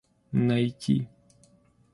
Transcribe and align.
найти 0.41 0.97